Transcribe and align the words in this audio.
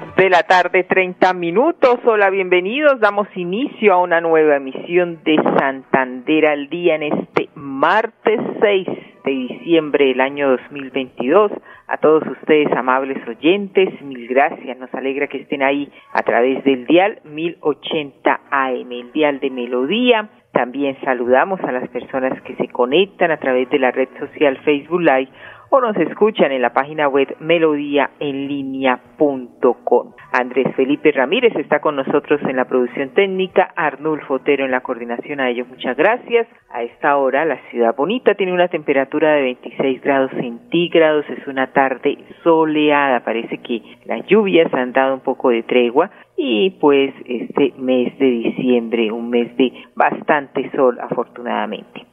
De 0.00 0.30
la 0.30 0.44
tarde, 0.44 0.84
30 0.84 1.34
minutos. 1.34 1.98
Hola, 2.06 2.30
bienvenidos. 2.30 2.98
Damos 3.00 3.28
inicio 3.36 3.92
a 3.92 3.98
una 3.98 4.22
nueva 4.22 4.56
emisión 4.56 5.18
de 5.22 5.36
Santander 5.58 6.46
al 6.46 6.70
día 6.70 6.94
en 6.94 7.02
este 7.02 7.50
martes 7.54 8.40
6 8.62 8.88
de 9.22 9.30
diciembre 9.30 10.06
del 10.06 10.22
año 10.22 10.48
2022. 10.52 11.52
A 11.88 11.98
todos 11.98 12.22
ustedes, 12.26 12.72
amables 12.72 13.18
oyentes, 13.28 14.00
mil 14.00 14.26
gracias. 14.28 14.78
Nos 14.78 14.92
alegra 14.94 15.26
que 15.26 15.42
estén 15.42 15.62
ahí 15.62 15.92
a 16.14 16.22
través 16.22 16.64
del 16.64 16.86
dial 16.86 17.20
1080 17.24 18.40
AM, 18.50 18.92
el 18.92 19.12
dial 19.12 19.40
de 19.40 19.50
Melodía. 19.50 20.30
También 20.52 20.96
saludamos 21.04 21.60
a 21.60 21.72
las 21.72 21.86
personas 21.90 22.40
que 22.42 22.56
se 22.56 22.68
conectan 22.68 23.30
a 23.30 23.36
través 23.36 23.68
de 23.68 23.78
la 23.78 23.90
red 23.90 24.08
social 24.18 24.56
Facebook 24.64 25.02
Live 25.02 25.28
o 25.74 25.80
nos 25.80 25.96
escuchan 25.96 26.52
en 26.52 26.60
la 26.60 26.74
página 26.74 27.08
web 27.08 27.34
melodíaenlínea.com. 27.40 30.12
Andrés 30.30 30.66
Felipe 30.76 31.12
Ramírez 31.12 31.56
está 31.56 31.80
con 31.80 31.96
nosotros 31.96 32.42
en 32.42 32.56
la 32.56 32.66
producción 32.66 33.14
técnica, 33.14 33.72
Arnulfo 33.74 34.34
Otero 34.34 34.66
en 34.66 34.70
la 34.70 34.82
coordinación. 34.82 35.40
A 35.40 35.48
ellos 35.48 35.66
muchas 35.68 35.96
gracias. 35.96 36.46
A 36.70 36.82
esta 36.82 37.16
hora 37.16 37.46
la 37.46 37.56
ciudad 37.70 37.96
bonita 37.96 38.34
tiene 38.34 38.52
una 38.52 38.68
temperatura 38.68 39.32
de 39.32 39.40
26 39.40 40.02
grados 40.02 40.30
centígrados. 40.32 41.24
Es 41.30 41.46
una 41.46 41.72
tarde 41.72 42.18
soleada. 42.44 43.24
Parece 43.24 43.56
que 43.56 43.80
las 44.04 44.26
lluvias 44.26 44.70
han 44.74 44.92
dado 44.92 45.14
un 45.14 45.20
poco 45.20 45.48
de 45.48 45.62
tregua 45.62 46.10
y 46.36 46.68
pues 46.80 47.14
este 47.24 47.72
mes 47.78 48.18
de 48.18 48.26
diciembre, 48.26 49.10
un 49.10 49.30
mes 49.30 49.56
de 49.56 49.72
bastante 49.94 50.70
sol 50.72 50.98
afortunadamente. 51.00 52.11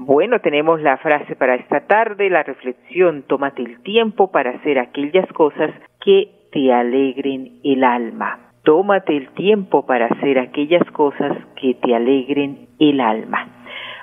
Bueno, 0.00 0.38
tenemos 0.38 0.80
la 0.80 0.96
frase 0.98 1.34
para 1.34 1.56
esta 1.56 1.80
tarde, 1.80 2.30
la 2.30 2.44
reflexión, 2.44 3.24
tómate 3.26 3.62
el 3.62 3.80
tiempo 3.82 4.30
para 4.30 4.50
hacer 4.50 4.78
aquellas 4.78 5.26
cosas 5.32 5.72
que 6.00 6.28
te 6.52 6.72
alegren 6.72 7.58
el 7.64 7.82
alma. 7.82 8.38
Tómate 8.62 9.16
el 9.16 9.28
tiempo 9.30 9.86
para 9.86 10.06
hacer 10.06 10.38
aquellas 10.38 10.88
cosas 10.92 11.36
que 11.60 11.74
te 11.74 11.96
alegren 11.96 12.68
el 12.78 13.00
alma. 13.00 13.48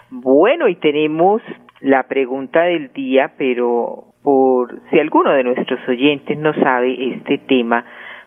Bueno, 0.10 0.68
y 0.68 0.76
tenemos 0.76 1.42
la 1.80 2.04
pregunta 2.04 2.64
del 2.64 2.92
día, 2.92 3.32
pero 3.38 4.04
por 4.22 4.78
si 4.90 5.00
alguno 5.00 5.32
de 5.32 5.46
nuestros 5.46 5.80
oyentes 5.88 6.38
no 6.38 6.54
sabe 6.56 7.16
este 7.16 7.38
tema, 7.38 7.86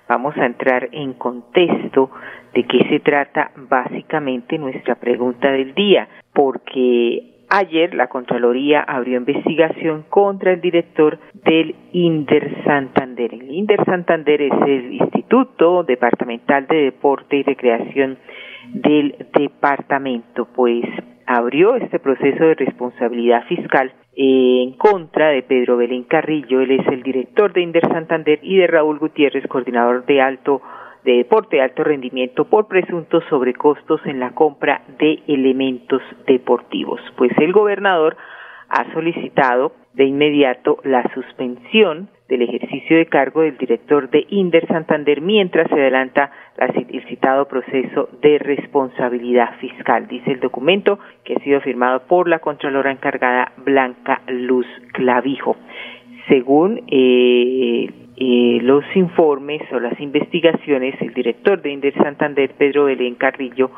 vamos 0.09 0.35
a 0.39 0.47
entrar 0.47 0.89
en 0.93 1.13
contexto 1.13 2.11
de 2.55 2.65
qué 2.65 2.89
se 2.89 3.01
trata 3.01 3.51
básicamente 3.57 4.57
nuestra 4.57 4.95
pregunta 4.95 5.53
del 5.53 5.75
día, 5.75 6.09
porque 6.33 7.35
Ayer 7.51 7.95
la 7.95 8.09
Contraloría 8.09 8.83
abrió 8.83 9.17
investigación 9.17 10.05
contra 10.11 10.53
el 10.53 10.61
director 10.61 11.19
del 11.33 11.75
Inder 11.93 12.63
Santander. 12.65 13.33
El 13.33 13.51
Inder 13.51 13.83
Santander 13.87 14.43
es 14.43 14.53
el 14.67 14.93
Instituto 14.93 15.83
Departamental 15.83 16.67
de 16.67 16.85
Deporte 16.85 17.37
y 17.37 17.43
Recreación 17.43 18.19
del 18.75 19.27
departamento, 19.33 20.47
pues 20.55 20.85
abrió 21.27 21.77
este 21.77 21.99
proceso 21.99 22.45
de 22.45 22.55
responsabilidad 22.55 23.45
fiscal 23.47 23.93
en 24.15 24.73
contra 24.73 25.29
de 25.29 25.43
Pedro 25.43 25.77
Belén 25.77 26.03
Carrillo, 26.03 26.61
él 26.61 26.73
es 26.73 26.87
el 26.89 27.03
director 27.03 27.53
de 27.53 27.63
Inder 27.63 27.87
Santander, 27.89 28.41
y 28.43 28.57
de 28.57 28.67
Raúl 28.67 28.99
Gutiérrez, 28.99 29.47
coordinador 29.47 30.05
de 30.07 30.21
alto 30.21 30.61
de 31.05 31.13
deporte 31.19 31.57
de 31.57 31.63
alto 31.63 31.85
rendimiento 31.85 32.45
por 32.45 32.69
presuntos 32.69 33.25
sobrecostos 33.29 34.01
en 34.07 34.21
la 34.21 34.31
compra 34.35 34.83
de 34.99 35.23
elementos 35.27 36.03
deportivos. 36.27 37.01
Pues 37.17 37.33
el 37.39 37.53
gobernador 37.53 38.17
ha 38.69 38.93
solicitado 38.93 39.73
de 39.95 40.05
inmediato 40.05 40.79
la 40.85 41.03
suspensión 41.15 42.09
del 42.29 42.43
ejercicio 42.43 42.97
de 42.97 43.07
cargo 43.07 43.41
del 43.41 43.57
director 43.57 44.11
de 44.11 44.27
Inder 44.29 44.67
Santander 44.69 45.23
mientras 45.23 45.69
se 45.69 45.75
adelanta 45.75 46.31
el 46.59 47.05
citado 47.09 47.49
proceso 47.49 48.09
de 48.21 48.39
responsabilidad 48.39 49.57
fiscal, 49.61 50.07
dice 50.09 50.33
el 50.33 50.41
documento 50.41 50.99
que 51.25 51.35
ha 51.35 51.41
sido 51.41 51.61
firmado 51.61 52.01
por 52.07 52.29
la 52.29 52.41
Contralora 52.41 52.93
encargada 52.93 53.53
Blanca 53.57 54.21
Luz 54.29 54.67
Clavijo. 54.93 55.57
Según 56.29 56.83
eh, 56.89 57.91
eh, 58.21 58.59
los 58.63 58.85
informes 58.97 59.63
o 59.73 59.79
las 59.79 59.99
investigaciones, 60.01 61.01
el 61.01 61.15
director 61.15 61.63
de 61.63 61.71
Inder 61.71 61.95
Santander, 61.95 62.53
Pedro 62.59 62.87
Belén 62.87 63.15
Carrillo, 63.15 63.71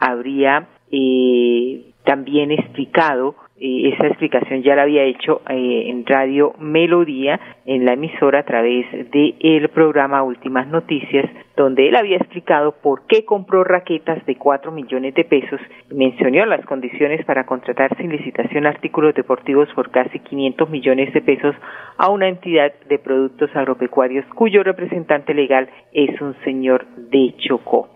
habría 0.00 0.66
eh, 0.90 1.92
también 2.04 2.50
explicado 2.50 3.36
esa 3.58 4.06
explicación 4.06 4.62
ya 4.62 4.76
la 4.76 4.82
había 4.82 5.02
hecho 5.04 5.40
eh, 5.48 5.84
en 5.88 6.04
Radio 6.04 6.54
Melodía, 6.58 7.40
en 7.64 7.86
la 7.86 7.94
emisora 7.94 8.40
a 8.40 8.44
través 8.44 8.86
del 9.10 9.34
el 9.40 9.68
programa 9.70 10.22
Últimas 10.22 10.68
Noticias, 10.68 11.24
donde 11.56 11.88
él 11.88 11.96
había 11.96 12.18
explicado 12.18 12.72
por 12.82 13.06
qué 13.06 13.24
compró 13.24 13.64
raquetas 13.64 14.24
de 14.26 14.36
4 14.36 14.70
millones 14.72 15.14
de 15.14 15.24
pesos 15.24 15.60
y 15.90 15.94
mencionó 15.94 16.44
las 16.44 16.64
condiciones 16.66 17.24
para 17.24 17.46
contratar 17.46 17.96
sin 17.96 18.10
licitación 18.10 18.66
artículos 18.66 19.14
deportivos 19.14 19.68
por 19.74 19.90
casi 19.90 20.18
500 20.18 20.68
millones 20.68 21.14
de 21.14 21.22
pesos 21.22 21.54
a 21.96 22.10
una 22.10 22.28
entidad 22.28 22.72
de 22.88 22.98
productos 22.98 23.50
agropecuarios 23.56 24.26
cuyo 24.34 24.62
representante 24.62 25.32
legal 25.32 25.68
es 25.92 26.20
un 26.20 26.34
señor 26.44 26.86
de 26.96 27.34
Chocó. 27.38 27.88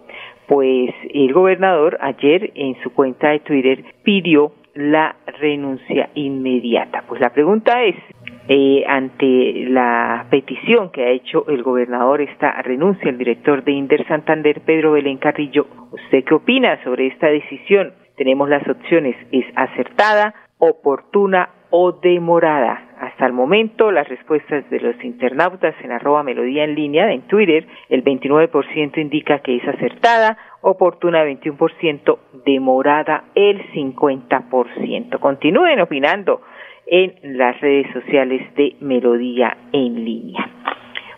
Pues 0.49 0.91
el 1.15 1.32
gobernador 1.32 1.99
ayer 2.00 2.50
en 2.54 2.75
su 2.82 2.93
cuenta 2.93 3.28
de 3.28 3.41
Twitter 3.41 3.84
pidió 4.03 4.53
la 4.80 5.16
renuncia 5.38 6.10
inmediata. 6.14 7.04
Pues 7.06 7.20
la 7.20 7.30
pregunta 7.30 7.82
es, 7.84 7.96
eh, 8.48 8.84
ante 8.88 9.66
la 9.68 10.26
petición 10.30 10.91
que 10.91 11.04
ha 11.04 11.10
hecho 11.10 11.44
el 11.48 11.62
gobernador 11.62 12.20
esta 12.20 12.60
renuncia, 12.62 13.10
el 13.10 13.19
director 13.19 13.62
de 13.62 13.72
Inder 13.72 14.06
Santander, 14.08 14.62
Pedro 14.62 14.92
Belén 14.92 15.19
Carrillo, 15.19 15.66
¿usted 15.92 16.24
qué 16.24 16.34
opina 16.34 16.82
sobre 16.82 17.08
esta 17.08 17.28
decisión? 17.28 17.92
Tenemos 18.16 18.48
las 18.48 18.66
opciones, 18.66 19.16
es 19.30 19.44
acertada, 19.54 20.34
oportuna 20.58 21.50
o 21.70 21.92
demorada. 21.92 22.88
Hasta 23.00 23.26
el 23.26 23.32
momento, 23.32 23.90
las 23.92 24.08
respuestas 24.08 24.69
de 24.69 24.80
los 24.80 25.02
internautas 25.04 25.74
en 25.82 25.92
arroba 25.92 26.22
melodía 26.22 26.64
en 26.64 26.74
línea 26.74 27.12
en 27.12 27.22
Twitter, 27.22 27.66
el 27.88 28.04
29% 28.04 28.98
indica 28.98 29.38
que 29.38 29.56
es 29.56 29.66
acertada, 29.66 30.36
oportuna 30.62 31.25
21%, 31.25 32.19
demorada 32.44 33.25
el 33.34 33.62
50%. 33.72 35.19
Continúen 35.19 35.81
opinando 35.81 36.41
en 36.87 37.15
las 37.38 37.60
redes 37.60 37.87
sociales 37.93 38.43
de 38.56 38.76
Melodía 38.81 39.56
en 39.72 40.04
línea. 40.04 40.50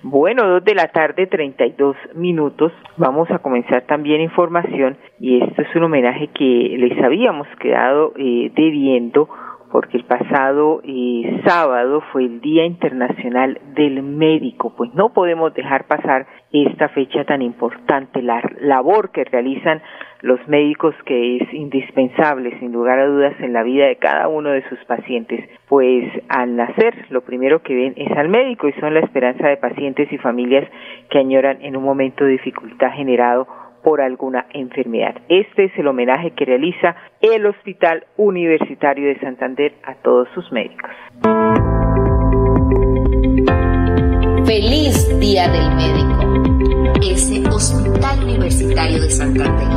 Bueno, 0.04 0.48
dos 0.48 0.64
de 0.64 0.74
la 0.74 0.88
tarde, 0.88 1.28
32 1.28 1.96
minutos. 2.14 2.72
Vamos 2.96 3.30
a 3.30 3.38
comenzar 3.38 3.82
también 3.82 4.20
información 4.20 4.96
y 5.20 5.40
esto 5.40 5.62
es 5.62 5.74
un 5.76 5.84
homenaje 5.84 6.26
que 6.34 6.74
les 6.76 7.00
habíamos 7.04 7.46
quedado 7.60 8.12
eh, 8.16 8.50
debiendo 8.54 9.28
porque 9.72 9.96
el 9.96 10.04
pasado 10.04 10.82
eh, 10.84 11.40
sábado 11.46 12.02
fue 12.12 12.24
el 12.24 12.42
Día 12.42 12.66
Internacional 12.66 13.58
del 13.74 14.02
Médico, 14.02 14.74
pues 14.76 14.92
no 14.92 15.14
podemos 15.14 15.54
dejar 15.54 15.86
pasar 15.86 16.26
esta 16.52 16.90
fecha 16.90 17.24
tan 17.24 17.40
importante, 17.40 18.20
la 18.20 18.42
labor 18.60 19.10
que 19.12 19.24
realizan 19.24 19.80
los 20.20 20.46
médicos 20.46 20.94
que 21.06 21.38
es 21.38 21.54
indispensable, 21.54 22.58
sin 22.60 22.70
lugar 22.70 22.98
a 22.98 23.06
dudas, 23.06 23.34
en 23.40 23.54
la 23.54 23.62
vida 23.62 23.86
de 23.86 23.96
cada 23.96 24.28
uno 24.28 24.50
de 24.50 24.62
sus 24.68 24.78
pacientes, 24.84 25.48
pues 25.68 26.04
al 26.28 26.54
nacer 26.54 27.06
lo 27.08 27.22
primero 27.22 27.62
que 27.62 27.74
ven 27.74 27.94
es 27.96 28.14
al 28.16 28.28
médico 28.28 28.68
y 28.68 28.72
son 28.74 28.92
la 28.92 29.00
esperanza 29.00 29.48
de 29.48 29.56
pacientes 29.56 30.12
y 30.12 30.18
familias 30.18 30.68
que 31.08 31.18
añoran 31.18 31.62
en 31.62 31.78
un 31.78 31.82
momento 31.82 32.24
de 32.24 32.32
dificultad 32.32 32.92
generado 32.92 33.48
por 33.82 34.00
alguna 34.00 34.46
enfermedad. 34.52 35.14
Este 35.28 35.64
es 35.64 35.72
el 35.76 35.88
homenaje 35.88 36.32
que 36.32 36.44
realiza 36.44 36.96
el 37.20 37.46
Hospital 37.46 38.04
Universitario 38.16 39.08
de 39.08 39.18
Santander 39.20 39.74
a 39.84 39.94
todos 39.96 40.28
sus 40.34 40.50
médicos. 40.52 40.90
Feliz 44.46 45.18
Día 45.18 45.48
del 45.48 45.74
Médico. 45.76 47.00
Ese 47.02 47.48
Hospital 47.48 48.24
Universitario 48.24 49.02
de 49.02 49.10
Santander. 49.10 49.68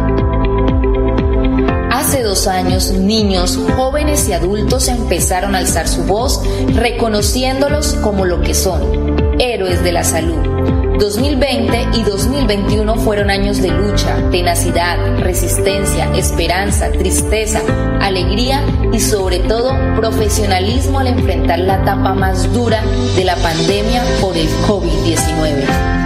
Hace 1.92 2.24
dos 2.24 2.48
años, 2.48 2.92
niños, 2.92 3.58
jóvenes 3.76 4.30
y 4.30 4.34
adultos 4.34 4.90
empezaron 4.90 5.56
a 5.56 5.60
alzar 5.60 5.88
su 5.88 6.04
voz, 6.04 6.44
reconociéndolos 6.76 7.96
como 8.04 8.26
lo 8.26 8.42
que 8.42 8.54
son, 8.54 9.16
héroes 9.40 9.84
de 9.84 9.92
la 9.92 10.04
salud 10.04 10.85
2020 11.00 11.90
y 11.94 12.04
2021 12.04 12.96
fueron 12.96 13.30
años 13.30 13.62
de 13.62 13.70
lucha, 13.70 14.30
tenacidad, 14.32 15.20
resistencia, 15.20 16.14
esperanza, 16.16 16.92
tristeza, 16.92 17.62
alegría 18.00 18.62
y 18.92 19.00
sobre 19.00 19.40
todo 19.40 19.74
profesionalismo 19.98 21.00
al 21.00 21.08
enfrentar 21.08 21.60
la 21.60 21.82
etapa 21.82 22.14
más 22.14 22.52
dura 22.54 22.82
de 23.16 23.26
la 23.26 23.36
pandemia 23.36 24.04
por 24.22 24.38
el 24.38 24.48
COVID-19. 24.68 26.05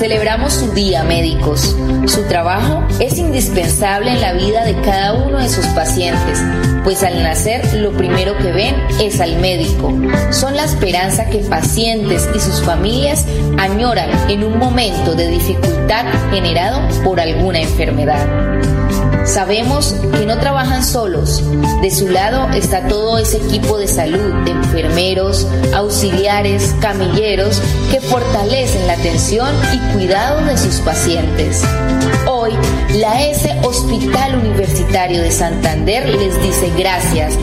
Celebramos 0.00 0.54
su 0.54 0.72
día, 0.72 1.04
médicos. 1.04 1.76
Su 2.06 2.22
trabajo 2.22 2.82
es 3.00 3.18
indispensable 3.18 4.10
en 4.12 4.22
la 4.22 4.32
vida 4.32 4.64
de 4.64 4.74
cada 4.80 5.12
uno 5.12 5.36
de 5.36 5.50
sus 5.50 5.66
pacientes, 5.66 6.42
pues 6.84 7.02
al 7.02 7.22
nacer 7.22 7.74
lo 7.74 7.92
primero 7.92 8.34
que 8.38 8.50
ven 8.50 8.74
es 8.98 9.20
al 9.20 9.38
médico. 9.40 9.92
Son 10.30 10.56
la 10.56 10.64
esperanza 10.64 11.28
que 11.28 11.40
pacientes 11.40 12.26
y 12.34 12.40
sus 12.40 12.62
familias 12.62 13.26
añoran 13.58 14.08
en 14.30 14.42
un 14.42 14.58
momento 14.58 15.14
de 15.14 15.28
dificultad 15.28 16.06
generado 16.30 16.80
por 17.04 17.20
alguna 17.20 17.60
enfermedad. 17.60 18.79
Sabemos 19.24 19.94
que 20.18 20.26
no 20.26 20.38
trabajan 20.38 20.84
solos. 20.84 21.42
De 21.82 21.90
su 21.90 22.08
lado 22.08 22.48
está 22.50 22.88
todo 22.88 23.18
ese 23.18 23.36
equipo 23.36 23.78
de 23.78 23.86
salud, 23.86 24.44
de 24.44 24.50
enfermeros, 24.50 25.46
auxiliares, 25.74 26.74
camilleros, 26.80 27.60
que 27.90 28.00
fortalecen 28.00 28.86
la 28.86 28.94
atención 28.94 29.54
y 29.72 29.78
cuidado 29.92 30.44
de 30.44 30.56
sus 30.56 30.76
pacientes. 30.80 31.62
Hoy, 32.26 32.52
la 32.96 33.22
S 33.22 33.54
Hospital 33.62 34.36
Universitario 34.36 35.22
de 35.22 35.30
Santander 35.30 36.08
les 36.08 36.40
dice 36.42 36.72
gracias. 36.76 37.34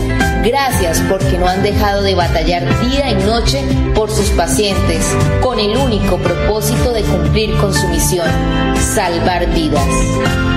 Gracias 0.43 1.01
porque 1.09 1.37
no 1.37 1.47
han 1.47 1.63
dejado 1.63 2.01
de 2.03 2.15
batallar 2.15 2.63
día 2.87 3.11
y 3.11 3.15
noche 3.15 3.63
por 3.95 4.09
sus 4.09 4.29
pacientes, 4.31 5.05
con 5.41 5.59
el 5.59 5.75
único 5.77 6.17
propósito 6.17 6.93
de 6.93 7.01
cumplir 7.03 7.55
con 7.57 7.73
su 7.73 7.87
misión, 7.87 8.27
salvar 8.75 9.47
vidas. 9.53 10.56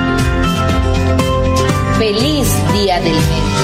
Feliz 2.00 2.48
Día 2.72 2.96
del 2.96 3.12
Médico. 3.12 3.60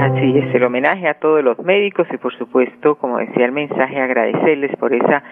Así 0.00 0.38
es, 0.38 0.54
el 0.54 0.64
homenaje 0.64 1.08
a 1.08 1.18
todos 1.20 1.44
los 1.44 1.58
médicos 1.58 2.06
y 2.10 2.16
por 2.16 2.34
supuesto, 2.38 2.94
como 2.94 3.18
decía 3.18 3.44
el 3.44 3.52
mensaje, 3.52 4.00
agradecerles 4.00 4.74
por 4.76 4.94
esa 4.94 5.22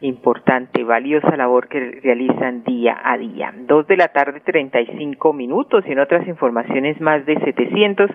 importante, 0.00 0.82
valiosa 0.82 1.36
labor 1.36 1.68
que 1.68 2.00
realizan 2.02 2.64
día 2.64 3.00
a 3.04 3.18
día. 3.18 3.54
Dos 3.56 3.86
de 3.86 3.96
la 3.96 4.08
tarde, 4.08 4.40
treinta 4.40 4.80
y 4.80 4.86
cinco 4.98 5.32
minutos 5.32 5.84
y 5.86 5.92
en 5.92 6.00
otras 6.00 6.26
informaciones 6.26 7.00
más 7.00 7.24
de 7.24 7.38
700 7.38 8.10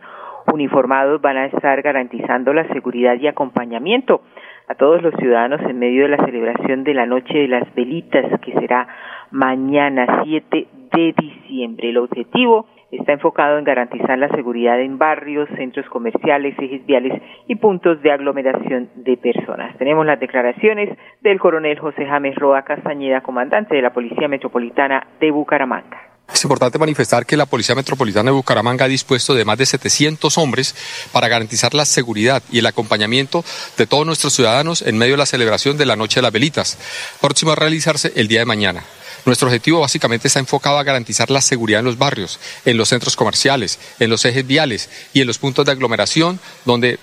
uniformados 0.52 1.22
van 1.22 1.38
a 1.38 1.46
estar 1.46 1.82
garantizando 1.82 2.54
la 2.54 2.68
seguridad 2.74 3.16
y 3.22 3.28
acompañamiento 3.28 4.22
a 4.69 4.75
todos 4.75 5.01
los 5.01 5.13
ciudadanos 5.16 5.62
en 5.62 5.80
medio 5.80 6.04
de 6.04 6.10
la 6.10 6.24
celebración 6.24 6.83
de 6.83 6.94
la 6.94 7.07
Noche 7.07 7.39
de 7.39 7.48
las 7.48 7.74
Velitas, 7.74 8.39
que 8.42 8.54
será 8.54 8.88
mañana 9.31 10.21
7 10.24 10.68
de 10.94 11.13
diciembre. 11.18 11.89
El 11.89 11.98
objetivo 11.98 12.68
está 12.92 13.13
enfocado 13.13 13.57
en 13.57 13.63
garantizar 13.63 14.18
la 14.19 14.30
seguridad 14.30 14.80
en 14.80 15.00
barrios, 15.00 15.50
centros 15.57 15.88
comerciales, 15.89 16.56
ejes 16.60 16.86
viales 16.86 17.19
y 17.48 17.56
puntos 17.56 18.00
de 18.04 18.12
aglomeración 18.12 18.89
de 18.95 19.18
personas. 19.18 19.75
Tenemos 19.77 20.06
las 20.06 20.19
declaraciones 20.19 20.95
del 21.21 21.39
coronel 21.39 21.80
José 21.80 22.06
James 22.06 22.36
Roa 22.36 22.62
Castañeda, 22.62 23.21
comandante 23.21 23.75
de 23.75 23.81
la 23.81 23.92
Policía 23.92 24.27
Metropolitana 24.27 25.07
de 25.19 25.31
Bucaramanga. 25.31 26.09
Es 26.34 26.44
importante 26.44 26.78
manifestar 26.78 27.26
que 27.26 27.36
la 27.36 27.46
Policía 27.46 27.76
Metropolitana 27.76 28.31
de 28.31 28.36
Bucaramanga 28.36 28.86
ha 28.86 28.88
dispuesto 28.88 29.34
de 29.34 29.46
más 29.46 29.58
de 29.58 29.66
700 29.66 30.38
hombres 30.38 30.76
para 31.12 31.28
garantizar 31.28 31.74
la 31.74 31.86
seguridad 31.86 32.42
y 32.52 32.60
el 32.60 32.66
acompañamiento 32.66 33.44
de 33.78 33.88
todos 33.88 34.06
nuestros 34.06 34.34
ciudadanos 34.34 34.81
en 34.84 34.98
medio 34.98 35.14
de 35.14 35.18
la 35.18 35.26
celebración 35.26 35.78
de 35.78 35.86
la 35.86 35.96
Noche 35.96 36.20
de 36.20 36.22
las 36.22 36.31
Velitas, 36.31 36.78
próximo 37.20 37.52
a 37.52 37.56
realizarse 37.56 38.14
el 38.16 38.28
día 38.28 38.40
de 38.40 38.46
mañana. 38.46 38.84
Nuestro 39.26 39.48
objetivo 39.48 39.81
básicamente 39.81 40.28
está 40.28 40.40
enfocado 40.40 40.78
a 40.78 40.84
garantizar 40.84 41.30
la 41.30 41.42
seguridad 41.42 41.80
en 41.80 41.86
los 41.86 41.98
barrios, 41.98 42.40
en 42.64 42.78
los 42.78 42.90
centros 42.90 43.16
comerciales, 43.16 43.80
en 44.00 44.10
los 44.10 44.24
ejes 44.24 44.48
viales 44.48 44.90
y 45.14 45.22
en 45.22 45.28
los 45.28 45.40
puntos 45.40 45.66
de 45.66 45.74
aglomeración 45.74 46.40
donde 46.64 47.00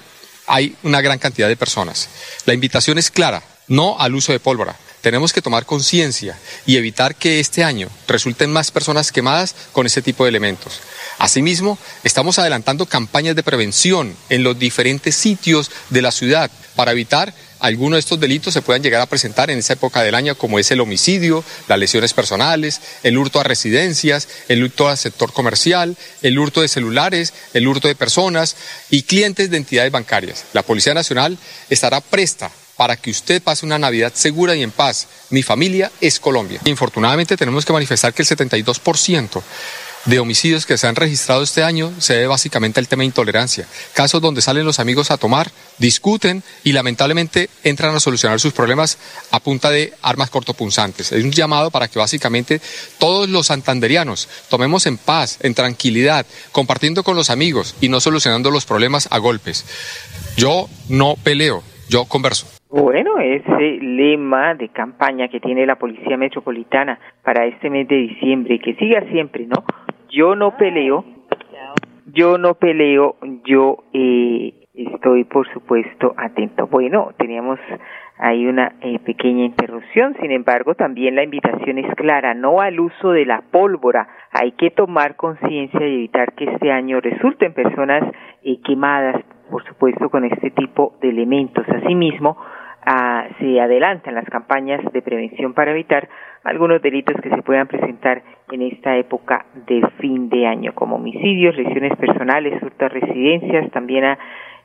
hay 0.46 0.76
una 0.82 1.00
gran 1.00 1.18
cantidad 1.18 1.48
de 1.48 1.56
personas. 1.56 2.08
La 2.46 2.54
invitación 2.54 2.96
es 2.98 3.10
clara, 3.10 3.42
no 3.68 3.98
al 3.98 4.14
uso 4.14 4.32
de 4.32 4.40
pólvora, 4.40 4.76
tenemos 5.06 5.32
que 5.32 5.40
tomar 5.40 5.66
conciencia 5.66 6.36
y 6.66 6.76
evitar 6.76 7.14
que 7.14 7.38
este 7.38 7.62
año 7.62 7.88
resulten 8.08 8.50
más 8.50 8.72
personas 8.72 9.12
quemadas 9.12 9.54
con 9.70 9.86
ese 9.86 10.02
tipo 10.02 10.24
de 10.24 10.30
elementos. 10.30 10.80
Asimismo, 11.20 11.78
estamos 12.02 12.40
adelantando 12.40 12.86
campañas 12.86 13.36
de 13.36 13.44
prevención 13.44 14.16
en 14.30 14.42
los 14.42 14.58
diferentes 14.58 15.14
sitios 15.14 15.70
de 15.90 16.02
la 16.02 16.10
ciudad 16.10 16.50
para 16.74 16.90
evitar 16.90 17.32
algunos 17.60 17.98
de 17.98 18.00
estos 18.00 18.18
delitos 18.18 18.52
se 18.52 18.62
puedan 18.62 18.82
llegar 18.82 19.00
a 19.00 19.06
presentar 19.06 19.48
en 19.48 19.60
esa 19.60 19.74
época 19.74 20.02
del 20.02 20.16
año, 20.16 20.36
como 20.36 20.58
es 20.58 20.72
el 20.72 20.80
homicidio, 20.80 21.44
las 21.68 21.78
lesiones 21.78 22.12
personales, 22.12 22.80
el 23.04 23.16
hurto 23.16 23.38
a 23.38 23.44
residencias, 23.44 24.26
el 24.48 24.64
hurto 24.64 24.88
al 24.88 24.98
sector 24.98 25.32
comercial, 25.32 25.96
el 26.22 26.36
hurto 26.36 26.62
de 26.62 26.68
celulares, 26.68 27.32
el 27.54 27.68
hurto 27.68 27.86
de 27.86 27.94
personas 27.94 28.56
y 28.90 29.04
clientes 29.04 29.50
de 29.50 29.56
entidades 29.56 29.92
bancarias. 29.92 30.46
La 30.52 30.64
Policía 30.64 30.94
Nacional 30.94 31.38
estará 31.70 32.00
presta 32.00 32.50
para 32.76 32.96
que 32.96 33.10
usted 33.10 33.42
pase 33.42 33.66
una 33.66 33.78
Navidad 33.78 34.12
segura 34.14 34.54
y 34.54 34.62
en 34.62 34.70
paz. 34.70 35.08
Mi 35.30 35.42
familia 35.42 35.90
es 36.00 36.20
Colombia. 36.20 36.60
Infortunadamente 36.64 37.36
tenemos 37.36 37.64
que 37.64 37.72
manifestar 37.72 38.12
que 38.12 38.22
el 38.22 38.28
72% 38.28 39.42
de 40.06 40.20
homicidios 40.20 40.66
que 40.66 40.78
se 40.78 40.86
han 40.86 40.94
registrado 40.94 41.42
este 41.42 41.64
año 41.64 41.92
se 41.98 42.14
debe 42.14 42.28
básicamente 42.28 42.80
al 42.80 42.88
tema 42.88 43.02
de 43.02 43.06
intolerancia. 43.06 43.66
Casos 43.92 44.22
donde 44.22 44.40
salen 44.40 44.64
los 44.64 44.78
amigos 44.78 45.10
a 45.10 45.16
tomar, 45.16 45.50
discuten 45.78 46.42
y 46.64 46.72
lamentablemente 46.72 47.50
entran 47.64 47.94
a 47.94 48.00
solucionar 48.00 48.40
sus 48.40 48.52
problemas 48.52 48.98
a 49.32 49.40
punta 49.40 49.70
de 49.70 49.92
armas 50.02 50.30
cortopunzantes. 50.30 51.12
Es 51.12 51.24
un 51.24 51.32
llamado 51.32 51.70
para 51.70 51.88
que 51.88 51.98
básicamente 51.98 52.60
todos 52.98 53.28
los 53.28 53.48
santanderianos 53.48 54.28
tomemos 54.48 54.86
en 54.86 54.96
paz, 54.96 55.38
en 55.40 55.54
tranquilidad, 55.54 56.24
compartiendo 56.52 57.02
con 57.02 57.16
los 57.16 57.30
amigos 57.30 57.74
y 57.80 57.88
no 57.88 58.00
solucionando 58.00 58.50
los 58.50 58.64
problemas 58.64 59.08
a 59.10 59.18
golpes. 59.18 59.64
Yo 60.36 60.68
no 60.88 61.16
peleo, 61.16 61.64
yo 61.88 62.04
converso. 62.04 62.55
Bueno, 62.78 63.18
ese 63.18 63.78
lema 63.80 64.52
de 64.54 64.68
campaña 64.68 65.28
que 65.28 65.40
tiene 65.40 65.64
la 65.64 65.76
Policía 65.76 66.18
Metropolitana 66.18 66.98
para 67.24 67.46
este 67.46 67.70
mes 67.70 67.88
de 67.88 67.96
diciembre, 67.96 68.58
que 68.58 68.74
siga 68.74 69.00
siempre, 69.10 69.46
¿no? 69.46 69.64
Yo 70.10 70.36
no 70.36 70.58
peleo, 70.58 71.02
yo 72.12 72.36
no 72.36 72.52
peleo, 72.52 73.16
yo 73.46 73.78
eh, 73.94 74.52
estoy 74.74 75.24
por 75.24 75.50
supuesto 75.54 76.12
atento. 76.18 76.66
Bueno, 76.66 77.12
teníamos 77.16 77.58
ahí 78.18 78.46
una 78.46 78.74
eh, 78.82 78.98
pequeña 78.98 79.46
interrupción, 79.46 80.14
sin 80.20 80.30
embargo 80.30 80.74
también 80.74 81.14
la 81.14 81.22
invitación 81.22 81.78
es 81.78 81.94
clara, 81.94 82.34
no 82.34 82.60
al 82.60 82.78
uso 82.78 83.12
de 83.12 83.24
la 83.24 83.40
pólvora, 83.40 84.06
hay 84.32 84.52
que 84.52 84.70
tomar 84.70 85.16
conciencia 85.16 85.80
y 85.80 85.94
evitar 85.94 86.34
que 86.34 86.44
este 86.44 86.70
año 86.70 87.00
resulten 87.00 87.54
personas 87.54 88.02
eh, 88.42 88.58
quemadas, 88.62 89.24
por 89.50 89.64
supuesto, 89.64 90.10
con 90.10 90.26
este 90.26 90.50
tipo 90.50 90.98
de 91.00 91.08
elementos. 91.08 91.66
Asimismo, 91.70 92.36
se 93.38 93.60
adelantan 93.60 94.14
las 94.14 94.26
campañas 94.26 94.80
de 94.92 95.02
prevención 95.02 95.54
para 95.54 95.72
evitar 95.72 96.08
algunos 96.44 96.80
delitos 96.80 97.20
que 97.20 97.30
se 97.30 97.42
puedan 97.42 97.66
presentar 97.66 98.22
en 98.52 98.62
esta 98.62 98.96
época 98.96 99.46
de 99.66 99.82
fin 99.98 100.28
de 100.28 100.46
año, 100.46 100.72
como 100.74 100.96
homicidios, 100.96 101.56
lesiones 101.56 101.96
personales, 101.96 102.62
hurtas 102.62 102.92
residencias, 102.92 103.70
también 103.72 104.04
a 104.04 104.18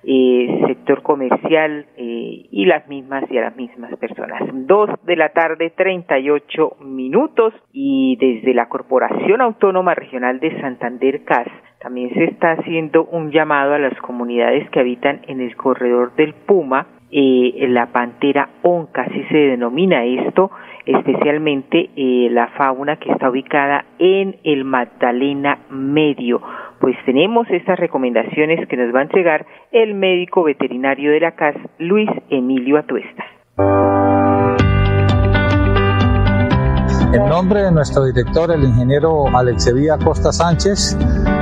eh, 0.03 0.63
sector 0.67 1.01
comercial 1.01 1.85
eh, 1.97 2.47
y 2.51 2.65
las 2.65 2.87
mismas 2.87 3.23
y 3.31 3.37
a 3.37 3.41
las 3.41 3.55
mismas 3.55 3.95
personas. 3.97 4.41
Dos 4.51 4.89
de 5.03 5.15
la 5.15 5.29
tarde, 5.29 5.71
treinta 5.75 6.19
y 6.19 6.29
ocho 6.29 6.75
minutos 6.79 7.53
y 7.71 8.17
desde 8.19 8.53
la 8.53 8.67
Corporación 8.67 9.41
Autónoma 9.41 9.95
Regional 9.95 10.39
de 10.39 10.59
Santander 10.61 11.23
CAS 11.23 11.47
también 11.79 12.13
se 12.13 12.25
está 12.25 12.51
haciendo 12.51 13.05
un 13.05 13.31
llamado 13.31 13.73
a 13.73 13.79
las 13.79 13.97
comunidades 14.01 14.69
que 14.69 14.79
habitan 14.79 15.21
en 15.27 15.41
el 15.41 15.55
corredor 15.55 16.15
del 16.15 16.33
Puma 16.33 16.85
eh, 17.11 17.67
la 17.67 17.87
pantera 17.87 18.49
onca, 18.61 19.03
así 19.03 19.23
se 19.29 19.37
denomina 19.37 20.05
esto, 20.05 20.51
especialmente 20.85 21.89
eh, 21.95 22.29
la 22.31 22.47
fauna 22.49 22.95
que 22.97 23.11
está 23.11 23.29
ubicada 23.29 23.85
en 23.99 24.37
el 24.43 24.63
Magdalena 24.63 25.59
Medio. 25.69 26.41
Pues 26.79 26.95
tenemos 27.05 27.49
estas 27.49 27.79
recomendaciones 27.79 28.67
que 28.67 28.77
nos 28.77 28.93
va 28.95 28.99
a 28.99 29.03
entregar 29.03 29.45
el 29.71 29.93
médico 29.93 30.43
veterinario 30.43 31.11
de 31.11 31.19
la 31.19 31.31
CAS, 31.31 31.55
Luis 31.77 32.09
Emilio 32.29 32.77
Atuesta. 32.77 33.23
En 37.13 37.27
nombre 37.27 37.61
de 37.63 37.71
nuestro 37.73 38.05
director, 38.05 38.51
el 38.51 38.63
ingeniero 38.63 39.25
Alexevía 39.35 39.97
Costa 39.97 40.31
Sánchez, 40.31 40.97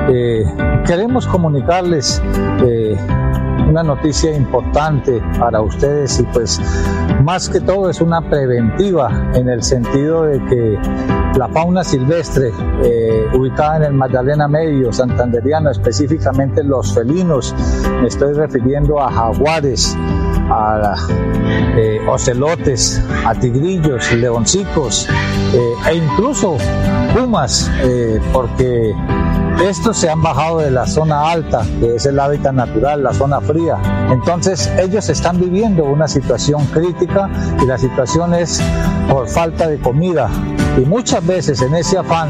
eh, 0.10 0.44
queremos 0.88 1.28
comunicarles 1.28 2.24
una 3.70 3.84
noticia 3.84 4.36
importante 4.36 5.22
para 5.40 5.62
ustedes 5.62 6.20
y 6.20 6.24
pues 6.24 6.60
más 7.24 7.48
que 7.50 7.62
todo 7.62 7.90
es 7.90 8.02
una 8.02 8.22
preventiva 8.28 9.32
en 9.36 9.48
el 9.48 9.62
sentido 9.62 10.24
de 10.24 10.44
que 10.46 10.80
la 11.38 11.48
fauna 11.50 11.84
silvestre 11.84 12.52
eh, 12.84 13.28
ubicada 13.34 13.78
en 13.78 13.84
el 13.84 13.94
Magdalena 13.94 14.48
Medio, 14.48 14.92
Santanderiano, 14.92 15.70
específicamente 15.70 16.64
los 16.64 16.94
felinos, 16.94 17.56
me 18.02 18.08
estoy 18.08 18.34
refiriendo 18.34 19.00
a 19.00 19.12
jaguares, 19.12 19.96
a 20.50 20.96
eh, 21.78 22.00
ocelotes, 22.10 23.04
a 23.26 23.36
tigrillos, 23.36 24.12
leoncicos 24.14 25.08
eh, 25.54 25.74
e 25.92 25.96
incluso 25.96 26.58
pumas, 27.14 27.72
porque 28.34 28.96
estos 29.64 29.98
se 29.98 30.10
han 30.10 30.22
bajado 30.22 30.60
de 30.60 30.72
la 30.72 30.88
zona 30.88 31.32
alta, 31.32 31.66
que 31.80 31.96
es 31.96 32.06
el 32.06 32.20
hábitat 32.20 32.54
natural, 32.54 33.04
la 33.04 33.14
zona 33.14 33.42
fría. 33.42 33.78
Entonces 34.10 34.72
ellos 34.80 35.10
están 35.10 35.40
viviendo 35.40 35.84
una 35.84 36.08
situación 36.08 36.66
crítica 36.68 37.30
y 37.62 37.66
la 37.66 37.78
situación 37.78 38.34
es 38.34 38.62
por 39.10 39.28
falta 39.28 39.68
de 39.68 39.78
comida. 39.80 40.30
Y 40.78 40.82
muchas 40.82 41.26
veces 41.26 41.62
en 41.62 41.76
ese 41.76 41.98
afán 41.98 42.30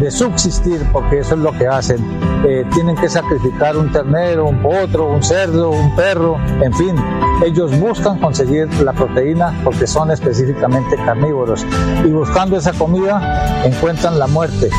de 0.00 0.10
subsistir, 0.10 0.80
porque 0.92 1.20
eso 1.20 1.34
es 1.34 1.40
lo 1.40 1.52
que 1.52 1.66
hacen, 1.66 1.98
eh, 2.44 2.64
tienen 2.72 2.96
que 2.96 3.08
sacrificar 3.08 3.76
un 3.76 3.92
ternero, 3.92 4.46
un 4.46 4.62
potro, 4.62 5.06
un 5.06 5.22
cerdo, 5.22 5.70
un 5.70 5.94
perro, 5.94 6.38
en 6.62 6.72
fin, 6.72 6.96
ellos 7.44 7.78
buscan 7.78 8.18
conseguir 8.18 8.66
la 8.82 8.92
proteína 8.92 9.60
porque 9.62 9.86
son 9.86 10.10
específicamente 10.10 10.96
carnívoros 10.96 11.66
y 12.04 12.10
buscando 12.10 12.56
esa 12.56 12.72
comida 12.72 13.62
encuentran 13.64 14.18
la 14.18 14.26
muerte. 14.26 14.70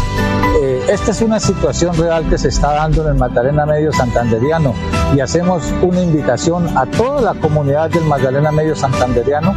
Esta 0.88 1.12
es 1.12 1.22
una 1.22 1.40
situación 1.40 1.96
real 1.96 2.28
que 2.30 2.38
se 2.38 2.50
está 2.50 2.74
dando 2.74 3.04
en 3.04 3.10
el 3.10 3.14
Magdalena 3.16 3.66
Medio 3.66 3.94
Santanderiano 3.94 4.74
y 5.16 5.22
hacemos 5.22 5.64
una 5.82 6.02
invitación 6.02 6.78
a 6.78 6.86
toda 6.86 7.22
la 7.22 7.40
comunidad 7.40 7.90
del 7.90 8.04
Magdalena 8.04 8.52
Medio 8.52 8.76
Santanderiano 8.76 9.56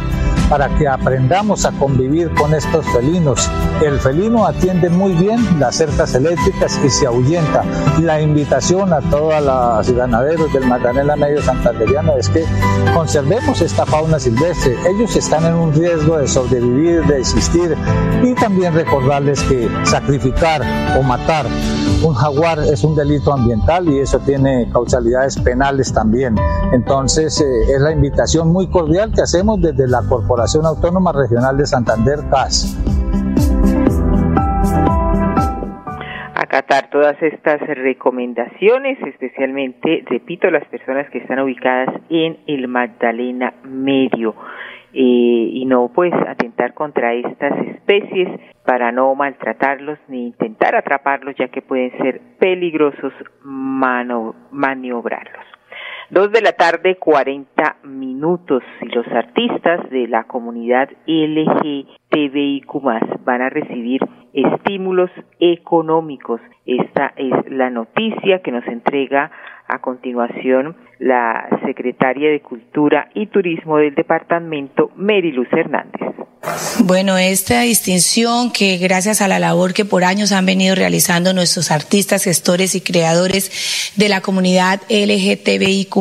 para 0.49 0.69
que 0.77 0.87
aprendamos 0.87 1.65
a 1.65 1.71
convivir 1.71 2.29
con 2.35 2.53
estos 2.53 2.85
felinos. 2.87 3.49
El 3.83 3.99
felino 3.99 4.45
atiende 4.45 4.89
muy 4.89 5.13
bien 5.13 5.59
las 5.59 5.75
cercas 5.75 6.15
eléctricas 6.15 6.79
y 6.83 6.89
se 6.89 7.05
ahuyenta. 7.05 7.63
La 8.01 8.21
invitación 8.21 8.93
a 8.93 9.01
todos 9.01 9.43
los 9.43 9.91
ganaderos 9.95 10.51
del 10.53 10.65
Magdalena 10.67 11.15
Medio 11.15 11.41
Santanderiano 11.41 12.17
es 12.17 12.29
que 12.29 12.45
conservemos 12.93 13.61
esta 13.61 13.85
fauna 13.85 14.19
silvestre. 14.19 14.75
Ellos 14.89 15.15
están 15.15 15.45
en 15.45 15.55
un 15.55 15.73
riesgo 15.73 16.17
de 16.17 16.27
sobrevivir, 16.27 17.03
de 17.05 17.19
existir 17.19 17.75
y 18.23 18.33
también 18.35 18.73
recordarles 18.73 19.41
que 19.43 19.69
sacrificar 19.83 20.61
o 20.97 21.03
matar 21.03 21.45
un 22.03 22.13
jaguar 22.13 22.59
es 22.59 22.83
un 22.83 22.95
delito 22.95 23.33
ambiental 23.33 23.87
y 23.87 23.99
eso 23.99 24.19
tiene 24.19 24.67
causalidades 24.71 25.37
penales 25.39 25.93
también. 25.93 26.35
Entonces 26.71 27.41
eh, 27.41 27.73
es 27.75 27.81
la 27.81 27.91
invitación 27.91 28.49
muy 28.49 28.69
cordial 28.69 29.11
que 29.13 29.21
hacemos 29.21 29.61
desde 29.61 29.87
la 29.87 30.01
Corporación 30.07 30.65
Autónoma 30.65 31.11
Regional 31.11 31.57
de 31.57 31.65
Santander, 31.65 32.19
CAS. 32.29 32.75
acatar 36.57 36.89
todas 36.89 37.21
estas 37.21 37.59
recomendaciones, 37.61 38.97
especialmente, 39.01 40.03
repito, 40.07 40.49
las 40.49 40.65
personas 40.69 41.09
que 41.09 41.19
están 41.19 41.39
ubicadas 41.39 41.89
en 42.09 42.37
el 42.47 42.67
Magdalena 42.67 43.53
Medio. 43.63 44.33
Y 44.99 45.63
no 45.67 45.91
pues 45.93 46.11
atentar 46.13 46.73
contra 46.73 47.13
estas 47.13 47.53
especies 47.67 48.29
para 48.65 48.91
no 48.91 49.13
maltratarlos 49.13 49.99
ni 50.07 50.27
intentar 50.27 50.75
atraparlos 50.75 51.35
ya 51.37 51.49
que 51.49 51.61
pueden 51.61 51.91
ser 51.99 52.19
peligrosos 52.39 53.13
maniobrarlos. 53.43 55.56
Dos 56.09 56.31
de 56.31 56.41
la 56.41 56.53
tarde, 56.53 56.95
40 56.95 57.77
minutos. 57.83 58.63
Y 58.81 58.85
los 58.95 59.05
artistas 59.07 59.89
de 59.89 60.07
la 60.07 60.23
comunidad 60.23 60.89
LGTBIQ 61.05 62.71
van 63.25 63.41
a 63.41 63.49
recibir 63.49 63.99
estímulos 64.31 65.11
económicos. 65.41 66.39
Esta 66.65 67.11
es 67.17 67.33
la 67.51 67.69
noticia 67.69 68.41
que 68.41 68.53
nos 68.53 68.65
entrega 68.67 69.31
a 69.67 69.79
continuación 69.79 70.77
la 70.97 71.49
secretaria 71.65 72.31
de 72.31 72.39
Cultura 72.39 73.09
y 73.13 73.25
Turismo 73.27 73.75
del 73.77 73.93
departamento, 73.93 74.91
Luz 74.95 75.51
Hernández. 75.51 76.26
Bueno, 76.79 77.17
esta 77.17 77.61
distinción 77.61 78.51
que 78.51 78.77
gracias 78.77 79.21
a 79.21 79.27
la 79.27 79.39
labor 79.39 79.73
que 79.73 79.85
por 79.85 80.03
años 80.03 80.31
han 80.31 80.45
venido 80.45 80.75
realizando 80.75 81.33
nuestros 81.33 81.71
artistas, 81.71 82.23
gestores 82.23 82.75
y 82.75 82.81
creadores 82.81 83.51
de 83.95 84.09
la 84.09 84.21
comunidad 84.21 84.81
LGTBIQ 84.89 85.97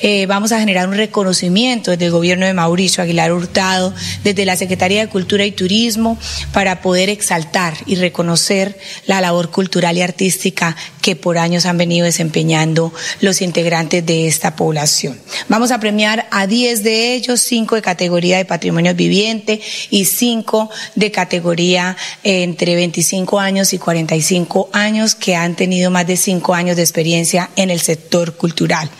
eh, 0.00 0.26
vamos 0.26 0.52
a 0.52 0.60
generar 0.60 0.88
un 0.88 0.94
reconocimiento 0.94 1.90
desde 1.90 2.06
el 2.06 2.10
gobierno 2.10 2.46
de 2.46 2.54
Mauricio 2.54 3.02
Aguilar 3.02 3.32
Hurtado, 3.32 3.94
desde 4.24 4.44
la 4.44 4.56
Secretaría 4.56 5.00
de 5.00 5.10
Cultura 5.10 5.44
y 5.44 5.52
Turismo, 5.52 6.18
para 6.52 6.80
poder 6.80 7.08
exaltar 7.08 7.74
y 7.86 7.96
reconocer 7.96 8.78
la 9.06 9.20
labor 9.20 9.50
cultural 9.50 9.96
y 9.96 10.02
artística 10.02 10.76
que 11.00 11.16
por 11.16 11.38
años 11.38 11.64
han 11.64 11.78
venido 11.78 12.04
desempeñando 12.04 12.92
los 13.20 13.40
integrantes 13.40 14.04
de 14.04 14.26
esta 14.26 14.56
población. 14.56 15.18
Vamos 15.48 15.70
a 15.70 15.80
premiar 15.80 16.26
a 16.30 16.46
10 16.46 16.82
de 16.82 17.14
ellos, 17.14 17.40
5 17.40 17.76
de 17.76 17.82
categoría 17.82 18.36
de 18.36 18.44
Patrimonio 18.44 18.94
vivientes, 18.94 19.47
y 19.90 20.04
5 20.04 20.70
de 20.94 21.10
categoría 21.10 21.96
eh, 22.22 22.42
entre 22.42 22.74
25 22.74 23.40
años 23.40 23.72
y 23.72 23.78
45 23.78 24.70
años 24.72 25.14
que 25.14 25.36
han 25.36 25.56
tenido 25.56 25.90
más 25.90 26.06
de 26.06 26.16
5 26.16 26.54
años 26.54 26.76
de 26.76 26.82
experiencia 26.82 27.50
en 27.56 27.70
el 27.70 27.80
sector 27.80 28.36
cultural. 28.36 28.90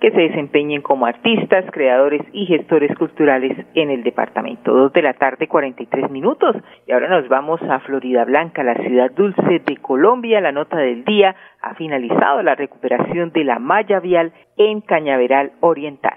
que 0.00 0.10
se 0.10 0.20
desempeñen 0.20 0.80
como 0.80 1.04
artistas, 1.04 1.66
creadores 1.70 2.22
y 2.32 2.46
gestores 2.46 2.96
culturales 2.96 3.58
en 3.74 3.90
el 3.90 4.02
departamento. 4.02 4.72
Dos 4.72 4.92
de 4.94 5.02
la 5.02 5.12
tarde, 5.12 5.48
43 5.48 6.10
minutos. 6.10 6.56
Y 6.86 6.92
ahora 6.92 7.10
nos 7.10 7.28
vamos 7.28 7.60
a 7.62 7.80
Florida 7.80 8.24
Blanca, 8.24 8.62
la 8.62 8.74
ciudad 8.74 9.10
dulce 9.10 9.60
de 9.66 9.76
Colombia. 9.76 10.40
La 10.40 10.52
nota 10.52 10.78
del 10.78 11.04
día 11.04 11.36
ha 11.60 11.74
finalizado 11.74 12.42
la 12.42 12.54
recuperación 12.54 13.32
de 13.32 13.44
la 13.44 13.58
malla 13.58 14.00
vial 14.00 14.32
en 14.56 14.80
Cañaveral 14.80 15.52
Oriental. 15.60 16.16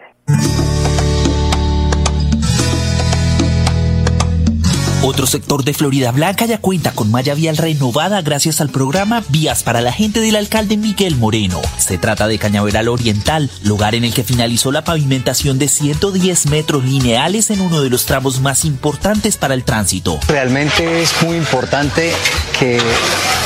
Otro 5.01 5.25
sector 5.25 5.63
de 5.63 5.73
Florida 5.73 6.11
Blanca 6.11 6.45
ya 6.45 6.57
cuenta 6.57 6.91
con 6.91 7.09
malla 7.09 7.33
vial 7.33 7.55
renovada 7.55 8.21
gracias 8.21 8.59
al 8.59 8.67
programa 8.67 9.23
Vías 9.29 9.63
para 9.63 9.79
la 9.79 9.93
gente 9.93 10.19
del 10.19 10.35
alcalde 10.35 10.75
Miguel 10.75 11.15
Moreno. 11.15 11.61
Se 11.77 11.97
trata 11.97 12.27
de 12.27 12.37
Cañaveral 12.37 12.89
Oriental, 12.89 13.49
lugar 13.63 13.95
en 13.95 14.03
el 14.03 14.13
que 14.13 14.25
finalizó 14.25 14.73
la 14.73 14.83
pavimentación 14.83 15.57
de 15.57 15.69
110 15.69 16.47
metros 16.47 16.83
lineales 16.83 17.49
en 17.49 17.61
uno 17.61 17.81
de 17.81 17.89
los 17.89 18.05
tramos 18.05 18.41
más 18.41 18.65
importantes 18.65 19.37
para 19.37 19.53
el 19.53 19.63
tránsito. 19.63 20.19
Realmente 20.27 21.01
es 21.01 21.13
muy 21.23 21.37
importante 21.37 22.11
que 22.59 22.81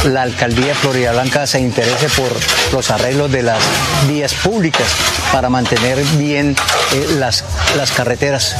la 0.05 0.23
alcaldía 0.23 0.67
de 0.67 0.75
Florida 0.75 1.11
Blanca 1.11 1.45
se 1.45 1.59
interese 1.59 2.09
por 2.09 2.31
los 2.73 2.89
arreglos 2.89 3.31
de 3.31 3.43
las 3.43 3.61
vías 4.09 4.33
públicas 4.33 4.87
para 5.31 5.49
mantener 5.49 6.03
bien 6.17 6.55
eh, 6.93 7.07
las, 7.19 7.43
las 7.77 7.91
carreteras. 7.91 8.55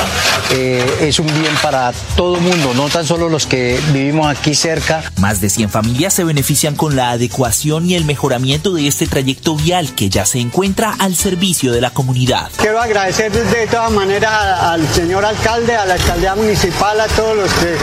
Eh, 0.52 0.86
es 1.02 1.20
un 1.20 1.28
bien 1.28 1.56
para 1.64 1.92
todo 2.16 2.36
el 2.36 2.42
mundo, 2.42 2.74
no 2.76 2.83
tan 2.92 3.06
solo 3.06 3.30
los 3.30 3.46
que 3.46 3.80
vivimos 3.92 4.28
aquí 4.28 4.56
cerca. 4.56 5.04
Más 5.20 5.42
de 5.42 5.50
100 5.50 5.70
familias 5.70 6.14
se 6.14 6.24
benefician 6.24 6.76
con 6.76 6.96
la 6.96 7.12
adecuación 7.12 7.90
y 7.90 7.96
el 7.96 8.06
mejoramiento 8.06 8.74
de 8.74 8.88
este 8.88 9.08
trayecto 9.08 9.56
vial 9.56 9.94
que 9.96 10.10
ya 10.10 10.26
se 10.26 10.40
encuentra 10.40 10.96
al 11.00 11.16
servicio 11.16 11.72
de 11.72 11.82
la 11.82 11.92
comunidad. 11.92 12.50
Quiero 12.58 12.82
agradecer 12.82 13.32
de 13.32 13.68
todas 13.68 13.92
maneras 13.92 14.34
al 14.34 14.88
señor 14.94 15.26
alcalde, 15.26 15.76
a 15.76 15.86
la 15.86 15.96
alcaldía 15.96 16.36
municipal, 16.36 17.00
a 17.00 17.08
todos 17.08 17.36
los 17.36 17.52
que 17.54 17.78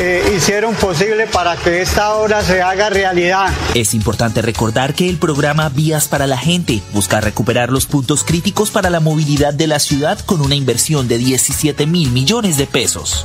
eh, 0.00 0.34
hicieron 0.36 0.74
posible 0.74 1.26
para 1.26 1.56
que 1.56 1.82
esta 1.82 2.14
obra 2.14 2.42
se 2.42 2.62
haga 2.62 2.88
realidad. 2.88 3.52
Es 3.74 3.92
importante 3.94 4.40
recordar 4.40 4.94
que 4.94 5.08
el 5.08 5.18
programa 5.18 5.68
Vías 5.68 6.08
para 6.08 6.26
la 6.26 6.38
Gente 6.38 6.80
busca 6.92 7.20
recuperar 7.20 7.70
los 7.70 7.86
puntos 7.86 8.24
críticos 8.24 8.70
para 8.70 8.88
la 8.88 9.00
movilidad 9.00 9.52
de 9.52 9.66
la 9.66 9.78
ciudad 9.78 10.18
con 10.20 10.40
una 10.40 10.54
inversión 10.54 11.08
de 11.08 11.18
17 11.18 11.86
mil 11.86 12.10
millones 12.12 12.56
de 12.56 12.66
pesos. 12.66 13.24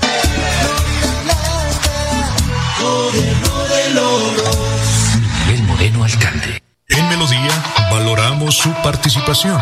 Melodía 7.05 7.63
valoramos 7.91 8.55
su 8.55 8.73
participación. 8.81 9.61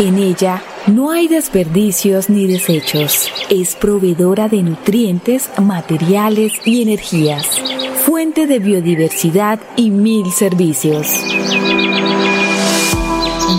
En 0.00 0.16
ella 0.16 0.62
no 0.86 1.10
hay 1.10 1.26
desperdicios 1.26 2.30
ni 2.30 2.46
desechos. 2.46 3.32
Es 3.50 3.74
proveedora 3.74 4.48
de 4.48 4.62
nutrientes, 4.62 5.50
materiales 5.60 6.52
y 6.64 6.82
energías. 6.82 7.44
Fuente 8.06 8.46
de 8.46 8.60
biodiversidad 8.60 9.58
y 9.74 9.90
mil 9.90 10.30
servicios. 10.30 11.08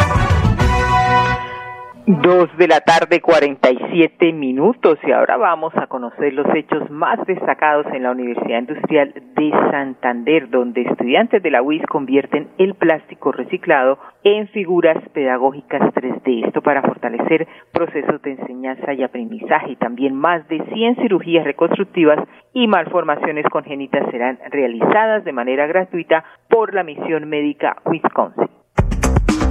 Dos 2.19 2.49
de 2.57 2.67
la 2.67 2.81
tarde, 2.81 3.21
47 3.21 4.33
minutos, 4.33 4.99
y 5.07 5.13
ahora 5.13 5.37
vamos 5.37 5.73
a 5.77 5.87
conocer 5.87 6.33
los 6.33 6.45
hechos 6.53 6.89
más 6.91 7.25
destacados 7.25 7.85
en 7.93 8.03
la 8.03 8.11
Universidad 8.11 8.59
Industrial 8.59 9.13
de 9.13 9.51
Santander, 9.71 10.49
donde 10.49 10.81
estudiantes 10.81 11.41
de 11.41 11.49
la 11.49 11.61
UIS 11.61 11.85
convierten 11.85 12.49
el 12.57 12.75
plástico 12.75 13.31
reciclado 13.31 13.97
en 14.25 14.49
figuras 14.49 14.97
pedagógicas 15.13 15.81
3D. 15.93 16.47
Esto 16.47 16.61
para 16.61 16.81
fortalecer 16.81 17.47
procesos 17.71 18.21
de 18.23 18.31
enseñanza 18.31 18.91
y 18.93 19.03
aprendizaje. 19.03 19.77
También 19.77 20.13
más 20.13 20.45
de 20.49 20.61
100 20.65 20.97
cirugías 20.97 21.45
reconstructivas 21.45 22.19
y 22.53 22.67
malformaciones 22.67 23.45
congénitas 23.49 24.05
serán 24.11 24.37
realizadas 24.49 25.23
de 25.23 25.31
manera 25.31 25.65
gratuita 25.65 26.25
por 26.49 26.73
la 26.73 26.83
misión 26.83 27.29
médica 27.29 27.77
Wisconsin. 27.85 28.60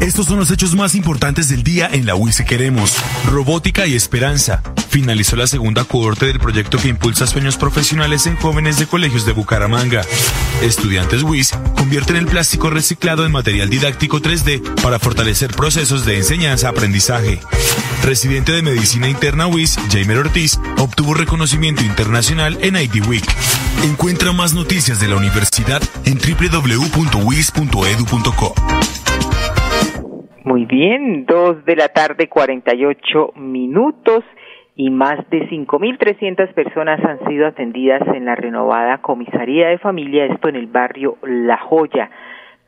Estos 0.00 0.26
son 0.26 0.38
los 0.38 0.50
hechos 0.50 0.74
más 0.74 0.94
importantes 0.94 1.50
del 1.50 1.62
día 1.62 1.88
en 1.92 2.06
la 2.06 2.14
UIS 2.14 2.42
Queremos. 2.46 2.96
Robótica 3.26 3.86
y 3.86 3.94
esperanza. 3.94 4.62
Finalizó 4.88 5.36
la 5.36 5.46
segunda 5.46 5.84
cohorte 5.84 6.24
del 6.26 6.40
proyecto 6.40 6.78
que 6.78 6.88
impulsa 6.88 7.26
sueños 7.26 7.58
profesionales 7.58 8.26
en 8.26 8.36
jóvenes 8.36 8.78
de 8.78 8.86
colegios 8.86 9.26
de 9.26 9.32
Bucaramanga. 9.32 10.00
Estudiantes 10.62 11.22
WIS 11.22 11.52
convierten 11.76 12.16
el 12.16 12.26
plástico 12.26 12.70
reciclado 12.70 13.26
en 13.26 13.32
material 13.32 13.68
didáctico 13.68 14.22
3D 14.22 14.80
para 14.82 14.98
fortalecer 14.98 15.54
procesos 15.54 16.06
de 16.06 16.16
enseñanza-aprendizaje. 16.16 17.38
Residente 18.02 18.52
de 18.52 18.62
Medicina 18.62 19.06
Interna 19.08 19.46
WIS, 19.48 19.78
Jamer 19.92 20.16
Ortiz, 20.18 20.58
obtuvo 20.78 21.12
reconocimiento 21.12 21.84
internacional 21.84 22.58
en 22.62 22.76
ID 22.76 23.06
Week. 23.06 23.26
Encuentra 23.84 24.32
más 24.32 24.54
noticias 24.54 24.98
de 24.98 25.08
la 25.08 25.16
universidad 25.16 25.82
en 26.04 26.18
www.wis.edu.co. 26.18 26.94
Muy 30.44 30.64
bien, 30.64 31.26
dos 31.26 31.64
de 31.64 31.76
la 31.76 31.88
tarde, 31.88 32.28
48 32.28 33.32
minutos. 33.36 34.24
y 34.76 34.88
más 34.88 35.28
de 35.28 35.46
5.300 35.50 36.54
personas 36.54 37.04
han 37.04 37.18
sido 37.28 37.46
atendidas 37.46 38.00
en 38.14 38.24
la 38.24 38.34
renovada 38.34 39.02
comisaría 39.02 39.68
de 39.68 39.76
familia, 39.78 40.24
esto 40.24 40.48
en 40.48 40.56
el 40.56 40.68
barrio 40.68 41.18
La 41.22 41.58
Joya 41.58 42.08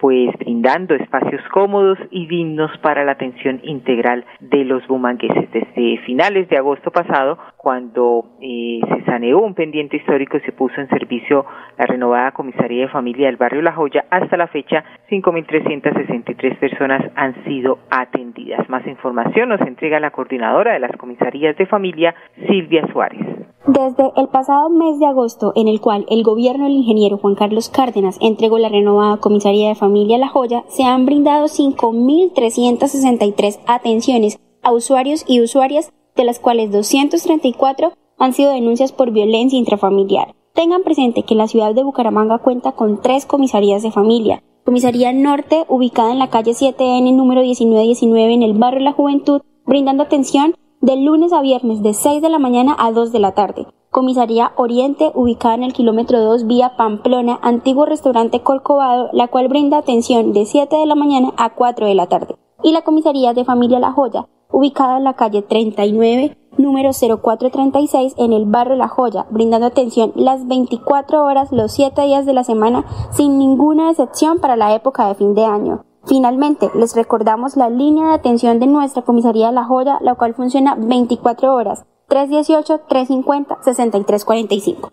pues 0.02 0.36
brindando 0.36 0.96
espacios 0.96 1.40
cómodos 1.52 1.96
y 2.10 2.26
dignos 2.26 2.76
para 2.78 3.04
la 3.04 3.12
atención 3.12 3.60
integral 3.62 4.24
de 4.40 4.64
los 4.64 4.84
bumangueses. 4.88 5.48
Desde 5.52 5.98
finales 5.98 6.48
de 6.48 6.58
agosto 6.58 6.90
pasado, 6.90 7.38
cuando 7.56 8.24
eh, 8.40 8.80
se 8.88 9.04
saneó 9.04 9.38
un 9.38 9.54
pendiente 9.54 9.96
histórico 9.98 10.38
y 10.38 10.40
se 10.40 10.50
puso 10.50 10.80
en 10.80 10.88
servicio 10.88 11.46
la 11.78 11.86
renovada 11.86 12.32
comisaría 12.32 12.86
de 12.86 12.88
familia 12.88 13.26
del 13.26 13.36
barrio 13.36 13.62
La 13.62 13.74
Joya, 13.74 14.04
hasta 14.10 14.36
la 14.36 14.48
fecha 14.48 14.82
5.363 15.08 16.56
personas 16.56 17.02
han 17.14 17.44
sido 17.44 17.78
atendidas. 17.88 18.68
Más 18.68 18.84
información 18.88 19.50
nos 19.50 19.60
entrega 19.60 20.00
la 20.00 20.10
coordinadora 20.10 20.72
de 20.72 20.80
las 20.80 20.96
comisarías 20.96 21.56
de 21.56 21.66
familia, 21.66 22.12
Silvia 22.48 22.84
Suárez. 22.92 23.24
Desde 23.66 24.12
el 24.16 24.26
pasado 24.26 24.68
mes 24.70 24.98
de 24.98 25.06
agosto, 25.06 25.52
en 25.54 25.68
el 25.68 25.80
cual 25.80 26.04
el 26.10 26.24
gobierno 26.24 26.64
del 26.64 26.74
ingeniero 26.74 27.18
Juan 27.18 27.36
Carlos 27.36 27.68
Cárdenas 27.68 28.18
entregó 28.20 28.58
la 28.58 28.68
renovada 28.68 29.18
comisaría 29.18 29.68
de 29.68 29.76
familia 29.76 30.18
La 30.18 30.26
Joya, 30.26 30.64
se 30.66 30.82
han 30.82 31.06
brindado 31.06 31.46
5.363 31.46 33.60
atenciones 33.66 34.40
a 34.62 34.72
usuarios 34.72 35.24
y 35.28 35.40
usuarias, 35.40 35.92
de 36.16 36.24
las 36.24 36.40
cuales 36.40 36.72
234 36.72 37.92
han 38.18 38.32
sido 38.32 38.50
denuncias 38.50 38.90
por 38.90 39.12
violencia 39.12 39.60
intrafamiliar. 39.60 40.34
Tengan 40.54 40.82
presente 40.82 41.22
que 41.22 41.36
la 41.36 41.46
ciudad 41.46 41.72
de 41.72 41.84
Bucaramanga 41.84 42.38
cuenta 42.38 42.72
con 42.72 43.00
tres 43.00 43.26
comisarías 43.26 43.84
de 43.84 43.92
familia. 43.92 44.42
Comisaría 44.64 45.12
Norte, 45.12 45.66
ubicada 45.68 46.10
en 46.10 46.18
la 46.18 46.30
calle 46.30 46.50
7N 46.50 47.14
número 47.14 47.42
1919 47.42 48.34
en 48.34 48.42
el 48.42 48.54
barrio 48.54 48.80
La 48.80 48.92
Juventud, 48.92 49.40
brindando 49.66 50.02
atención 50.02 50.56
de 50.82 50.96
lunes 50.96 51.32
a 51.32 51.40
viernes 51.42 51.80
de 51.80 51.94
6 51.94 52.20
de 52.20 52.28
la 52.28 52.40
mañana 52.40 52.74
a 52.76 52.90
2 52.90 53.12
de 53.12 53.20
la 53.20 53.32
tarde. 53.32 53.68
Comisaría 53.90 54.50
Oriente, 54.56 55.12
ubicada 55.14 55.54
en 55.54 55.62
el 55.62 55.72
kilómetro 55.72 56.20
2 56.20 56.48
vía 56.48 56.76
Pamplona, 56.76 57.38
antiguo 57.40 57.86
restaurante 57.86 58.40
Colcobado, 58.40 59.08
la 59.12 59.28
cual 59.28 59.46
brinda 59.46 59.78
atención 59.78 60.32
de 60.32 60.44
7 60.44 60.74
de 60.74 60.86
la 60.86 60.96
mañana 60.96 61.32
a 61.36 61.54
4 61.54 61.86
de 61.86 61.94
la 61.94 62.08
tarde. 62.08 62.34
Y 62.64 62.72
la 62.72 62.82
Comisaría 62.82 63.32
de 63.32 63.44
Familia 63.44 63.78
La 63.78 63.92
Joya, 63.92 64.26
ubicada 64.50 64.96
en 64.96 65.04
la 65.04 65.14
calle 65.14 65.42
39, 65.42 66.36
número 66.58 66.90
0436 66.92 68.14
en 68.18 68.32
el 68.32 68.46
barrio 68.46 68.74
La 68.74 68.88
Joya, 68.88 69.26
brindando 69.30 69.68
atención 69.68 70.10
las 70.16 70.48
24 70.48 71.24
horas 71.24 71.52
los 71.52 71.70
7 71.70 72.02
días 72.02 72.26
de 72.26 72.32
la 72.32 72.42
semana 72.42 72.84
sin 73.12 73.38
ninguna 73.38 73.90
excepción 73.90 74.40
para 74.40 74.56
la 74.56 74.74
época 74.74 75.06
de 75.06 75.14
fin 75.14 75.34
de 75.34 75.44
año. 75.44 75.84
Finalmente, 76.06 76.70
les 76.74 76.94
recordamos 76.96 77.56
la 77.56 77.70
línea 77.70 78.08
de 78.08 78.14
atención 78.14 78.58
de 78.58 78.66
nuestra 78.66 79.02
comisaría 79.02 79.46
de 79.48 79.52
La 79.52 79.62
Joya, 79.64 79.98
la 80.00 80.16
cual 80.16 80.34
funciona 80.34 80.74
24 80.76 81.54
horas, 81.54 81.84
318-350-6345. 82.08 84.90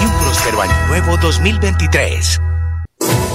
Y 0.00 0.04
un 0.04 0.12
próspero 0.22 0.62
año 0.62 0.72
nuevo 0.88 1.18
2023. 1.18 2.40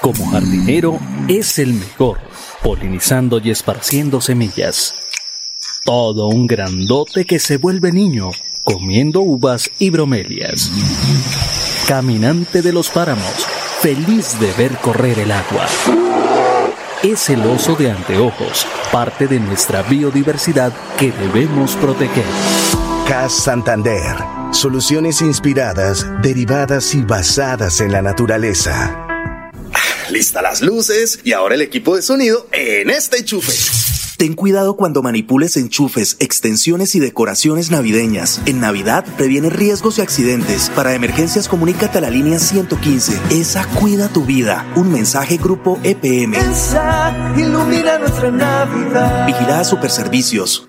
Como 0.00 0.26
jardinero 0.30 0.98
es 1.28 1.58
el 1.58 1.74
mejor, 1.74 2.18
polinizando 2.62 3.38
y 3.38 3.50
esparciendo 3.50 4.20
semillas. 4.20 4.94
Todo 5.84 6.26
un 6.26 6.46
grandote 6.46 7.24
que 7.24 7.38
se 7.38 7.56
vuelve 7.56 7.92
niño, 7.92 8.30
comiendo 8.64 9.20
uvas 9.20 9.70
y 9.78 9.90
bromelias. 9.90 10.70
Caminante 11.86 12.62
de 12.62 12.72
los 12.72 12.88
páramos, 12.88 13.46
feliz 13.80 14.38
de 14.40 14.52
ver 14.54 14.76
correr 14.78 15.18
el 15.18 15.30
agua. 15.30 15.66
Es 17.02 17.30
el 17.30 17.44
oso 17.46 17.74
de 17.74 17.90
anteojos, 17.90 18.66
parte 18.92 19.26
de 19.26 19.40
nuestra 19.40 19.82
biodiversidad 19.82 20.72
que 20.98 21.10
debemos 21.10 21.74
proteger. 21.76 22.24
CAS 23.08 23.32
Santander. 23.32 24.16
Soluciones 24.52 25.22
inspiradas, 25.22 26.06
derivadas 26.22 26.94
y 26.94 27.02
basadas 27.02 27.80
en 27.80 27.92
la 27.92 28.02
naturaleza. 28.02 29.08
Lista 30.10 30.42
las 30.42 30.62
luces 30.62 31.20
y 31.24 31.32
ahora 31.32 31.54
el 31.54 31.62
equipo 31.62 31.96
de 31.96 32.02
sonido 32.02 32.46
en 32.52 32.90
este 32.90 33.18
enchufe. 33.18 33.52
Ten 34.18 34.34
cuidado 34.34 34.76
cuando 34.76 35.02
manipules 35.02 35.56
enchufes, 35.56 36.16
extensiones 36.20 36.94
y 36.94 37.00
decoraciones 37.00 37.70
navideñas. 37.70 38.40
En 38.46 38.60
Navidad 38.60 39.04
previene 39.16 39.50
riesgos 39.50 39.98
y 39.98 40.02
accidentes. 40.02 40.70
Para 40.70 40.94
emergencias 40.94 41.48
comunícate 41.48 41.98
a 41.98 42.02
la 42.02 42.10
línea 42.10 42.38
115. 42.38 43.18
Esa 43.30 43.66
cuida 43.66 44.08
tu 44.08 44.24
vida. 44.24 44.70
Un 44.76 44.92
mensaje 44.92 45.38
grupo 45.38 45.80
EPM. 45.82 46.34
Esa 46.34 47.34
ilumina 47.36 47.98
nuestra 47.98 48.30
Navidad. 48.30 49.26
Vigilada 49.26 49.64
Superservicios. 49.64 50.68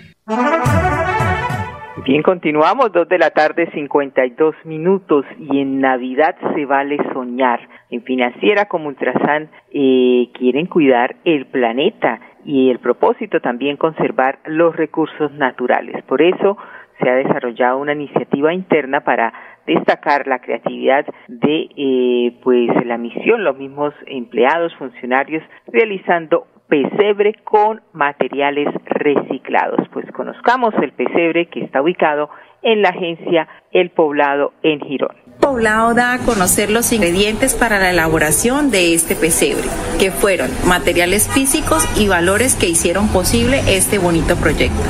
Bien, 2.05 2.23
continuamos, 2.23 2.91
dos 2.91 3.07
de 3.07 3.19
la 3.19 3.29
tarde, 3.29 3.69
52 3.73 4.55
minutos, 4.65 5.25
y 5.37 5.59
en 5.59 5.79
Navidad 5.79 6.35
se 6.55 6.65
vale 6.65 6.97
soñar. 7.13 7.59
En 7.89 8.03
Financiera 8.03 8.65
como 8.65 8.87
Ultrasan 8.87 9.49
eh, 9.71 10.29
quieren 10.33 10.65
cuidar 10.65 11.15
el 11.25 11.45
planeta 11.45 12.19
y 12.43 12.71
el 12.71 12.79
propósito 12.79 13.39
también 13.39 13.77
conservar 13.77 14.39
los 14.45 14.75
recursos 14.75 15.31
naturales. 15.33 16.03
Por 16.05 16.21
eso 16.21 16.57
se 16.99 17.09
ha 17.09 17.15
desarrollado 17.15 17.77
una 17.77 17.93
iniciativa 17.93 18.53
interna 18.53 19.01
para 19.01 19.33
destacar 19.67 20.27
la 20.27 20.39
creatividad 20.39 21.05
de 21.27 21.69
eh, 21.75 22.39
pues 22.43 22.69
la 22.85 22.97
misión, 22.97 23.43
los 23.43 23.57
mismos 23.57 23.93
empleados, 24.07 24.73
funcionarios 24.75 25.43
realizando 25.67 26.47
pesebre 26.71 27.33
con 27.43 27.81
materiales 27.91 28.69
reciclados. 28.85 29.89
Pues 29.91 30.09
conozcamos 30.13 30.73
el 30.81 30.93
pesebre 30.93 31.47
que 31.47 31.65
está 31.65 31.81
ubicado 31.81 32.29
en 32.63 32.81
la 32.81 32.89
agencia 32.89 33.49
El 33.73 33.89
Poblado 33.89 34.53
en 34.63 34.79
Girón. 34.79 35.17
Poblado 35.41 35.93
da 35.93 36.13
a 36.13 36.19
conocer 36.19 36.69
los 36.69 36.93
ingredientes 36.93 37.55
para 37.55 37.77
la 37.77 37.89
elaboración 37.89 38.71
de 38.71 38.93
este 38.93 39.15
pesebre, 39.15 39.67
que 39.99 40.11
fueron 40.11 40.49
materiales 40.65 41.27
físicos 41.27 41.83
y 41.99 42.07
valores 42.07 42.55
que 42.55 42.69
hicieron 42.69 43.09
posible 43.09 43.59
este 43.67 43.97
bonito 43.97 44.37
proyecto. 44.37 44.81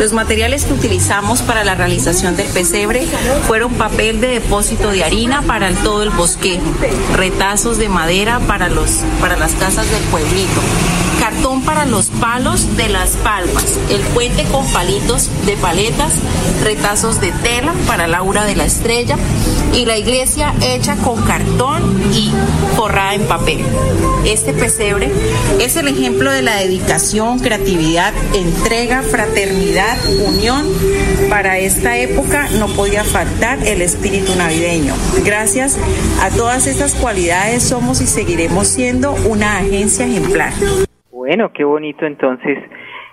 Los 0.00 0.12
materiales 0.12 0.64
que 0.64 0.72
utilizamos 0.72 1.42
para 1.42 1.62
la 1.62 1.76
realización 1.76 2.34
del 2.36 2.48
pesebre 2.52 3.02
fueron 3.46 3.74
papel 3.74 4.20
de 4.20 4.40
depósito 4.40 4.90
de 4.90 5.04
harina 5.04 5.42
para 5.42 5.70
todo 5.70 6.02
el 6.02 6.10
bosquejo, 6.10 6.64
retazos 7.16 7.78
de 7.78 7.88
madera 7.88 8.40
para, 8.48 8.68
los, 8.68 9.04
para 9.20 9.36
las 9.36 9.54
casas 9.54 9.88
del 9.88 10.02
pueblito, 10.10 10.60
cartón 11.24 11.62
para 11.62 11.86
los 11.86 12.08
palos 12.08 12.76
de 12.76 12.90
las 12.90 13.12
palmas, 13.16 13.78
el 13.88 14.02
puente 14.12 14.44
con 14.52 14.70
palitos 14.74 15.30
de 15.46 15.56
paletas, 15.56 16.12
retazos 16.62 17.18
de 17.18 17.32
tela 17.32 17.72
para 17.86 18.06
Laura 18.06 18.44
de 18.44 18.54
la 18.54 18.66
Estrella 18.66 19.16
y 19.72 19.86
la 19.86 19.96
iglesia 19.96 20.52
hecha 20.60 20.96
con 20.96 21.22
cartón 21.22 21.98
y 22.12 22.30
forrada 22.76 23.14
en 23.14 23.22
papel. 23.22 23.64
Este 24.26 24.52
pesebre 24.52 25.10
es 25.60 25.76
el 25.76 25.88
ejemplo 25.88 26.30
de 26.30 26.42
la 26.42 26.56
dedicación, 26.56 27.38
creatividad, 27.38 28.12
entrega, 28.34 29.02
fraternidad, 29.02 29.96
unión. 30.26 30.66
Para 31.30 31.58
esta 31.58 31.96
época 31.96 32.50
no 32.58 32.68
podía 32.68 33.02
faltar 33.02 33.66
el 33.66 33.80
espíritu 33.80 34.34
navideño. 34.36 34.94
Gracias 35.24 35.78
a 36.20 36.28
todas 36.28 36.66
estas 36.66 36.92
cualidades 36.92 37.62
somos 37.62 38.02
y 38.02 38.06
seguiremos 38.06 38.68
siendo 38.68 39.14
una 39.26 39.56
agencia 39.56 40.06
ejemplar. 40.06 40.52
Bueno, 41.26 41.54
qué 41.54 41.64
bonito 41.64 42.04
entonces 42.04 42.58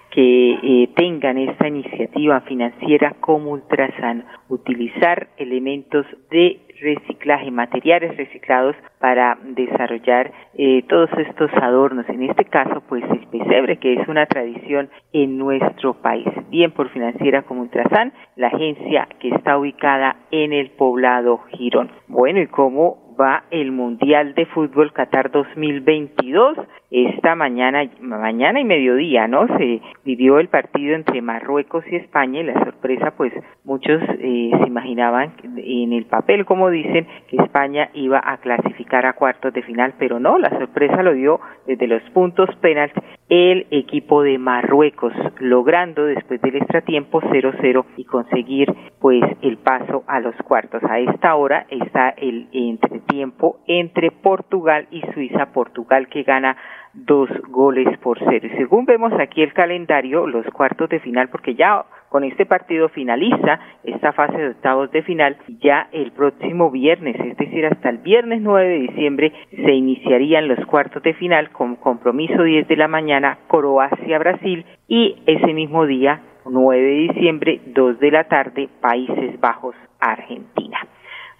que 0.10 0.52
eh, 0.52 0.90
tengan 0.98 1.38
esta 1.38 1.70
iniciativa 1.70 2.42
financiera 2.42 3.16
como 3.22 3.52
Ultrasan, 3.52 4.26
utilizar 4.50 5.30
elementos 5.38 6.06
de 6.30 6.60
reciclaje, 6.82 7.50
materiales 7.52 8.18
reciclados 8.18 8.76
para 9.00 9.38
desarrollar 9.42 10.34
eh, 10.56 10.84
todos 10.90 11.10
estos 11.26 11.50
adornos, 11.54 12.10
en 12.10 12.24
este 12.24 12.44
caso 12.44 12.84
pues 12.90 13.02
el 13.10 13.28
pesebre 13.28 13.78
que 13.78 13.94
es 13.94 14.06
una 14.10 14.26
tradición 14.26 14.90
en 15.14 15.38
nuestro 15.38 15.94
país. 15.94 16.28
Bien 16.50 16.72
por 16.72 16.90
financiera 16.90 17.44
como 17.44 17.62
Ultrasan, 17.62 18.12
la 18.36 18.48
agencia 18.48 19.08
que 19.22 19.30
está 19.30 19.58
ubicada 19.58 20.18
en 20.32 20.52
el 20.52 20.72
poblado 20.72 21.46
Girón. 21.54 21.90
Bueno, 22.10 22.42
y 22.42 22.48
cómo 22.48 23.11
va 23.22 23.44
el 23.52 23.72
Mundial 23.72 24.34
de 24.34 24.48
Fútbol 24.48 24.92
Qatar 24.94 25.30
2022. 25.32 26.58
Esta 26.90 27.36
mañana, 27.36 27.90
mañana 28.02 28.60
y 28.60 28.66
mediodía, 28.66 29.28
¿no? 29.28 29.48
Se 29.58 29.82
vivió 30.04 30.40
el 30.40 30.50
partido 30.50 30.96
entre 30.96 31.22
Marruecos 31.22 31.86
y 31.90 31.96
España 31.98 32.42
y 32.42 32.44
la 32.44 32.64
sorpresa, 32.66 33.14
pues 33.16 33.32
muchos 33.64 34.02
eh, 34.20 34.52
se 34.60 34.68
imaginaban 34.68 35.34
en 35.44 35.94
el 35.94 36.06
papel, 36.06 36.46
como 36.46 36.70
dicen, 36.70 37.08
que 37.30 37.38
España 37.38 37.90
iba 37.94 38.22
a 38.24 38.38
clasificar 38.38 39.06
a 39.06 39.14
cuartos 39.14 39.54
de 39.54 39.62
final, 39.62 39.94
pero 40.00 40.20
no, 40.20 40.38
la 40.38 40.50
sorpresa 40.50 41.04
lo 41.04 41.14
dio 41.14 41.40
desde 41.68 41.88
los 41.88 42.02
puntos 42.10 42.50
penaltis 42.58 43.04
el 43.32 43.66
equipo 43.72 44.24
de 44.24 44.38
Marruecos, 44.38 45.14
logrando 45.40 46.04
después 46.04 46.42
del 46.42 46.58
extratiempo 46.58 47.22
0-0 47.22 47.86
y 47.96 48.04
conseguir 48.04 48.68
pues 49.00 49.24
el 49.42 49.58
paso 49.58 50.04
a 50.06 50.20
los 50.20 50.36
cuartos. 50.44 50.84
A 50.84 51.00
esta 51.00 51.34
hora 51.36 51.66
está 51.70 52.10
el 52.10 52.50
entretiempo 52.52 53.62
entre 53.68 54.12
Portugal 54.12 54.86
y 54.92 55.02
Suiza, 55.14 55.54
Portugal 55.54 56.10
que 56.10 56.24
gana 56.24 56.58
dos 56.94 57.30
goles 57.50 57.98
por 58.00 58.20
cero. 58.20 58.50
Según 58.58 58.86
vemos 58.86 59.14
aquí 59.20 59.42
el 59.42 59.54
calendario, 59.54 60.28
los 60.28 60.46
cuartos 60.48 60.90
de 60.90 61.00
final, 61.00 61.30
porque 61.30 61.56
ya 61.56 61.86
con 62.10 62.24
este 62.26 62.46
partido 62.46 62.90
finaliza 62.90 63.60
esta 63.84 64.12
fase 64.12 64.38
de 64.38 64.50
octavos 64.50 64.92
de 64.92 65.02
final, 65.04 65.38
ya 65.62 65.88
el 65.94 66.12
próximo 66.12 66.70
viernes, 66.70 67.16
es 67.20 67.38
decir, 67.38 67.66
hasta 67.66 67.90
el 67.90 68.00
viernes 68.00 68.42
9 68.42 68.68
de 68.68 68.80
diciembre, 68.80 69.32
se 69.50 69.72
iniciarían 69.72 70.48
los 70.50 70.66
cuartos 70.66 71.02
de 71.04 71.14
final 71.14 71.52
con 71.52 71.78
compromiso 71.78 72.44
10 72.44 72.68
de 72.68 72.76
la 72.76 72.90
mañana, 72.90 73.38
Croacia-Brasil, 73.48 74.66
y 74.88 75.16
ese 75.26 75.54
mismo 75.54 75.86
día, 75.86 76.22
9 76.46 76.82
de 76.82 77.14
diciembre, 77.14 77.62
2 77.68 78.00
de 78.00 78.12
la 78.12 78.26
tarde, 78.26 78.68
Países 78.82 79.40
Bajos-Argentina. 79.40 80.80